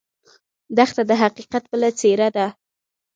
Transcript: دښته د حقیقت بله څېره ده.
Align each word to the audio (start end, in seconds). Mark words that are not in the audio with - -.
دښته 0.77 1.01
د 1.09 1.11
حقیقت 1.23 1.63
بله 1.71 1.89
څېره 1.99 2.29
ده. 2.35 2.47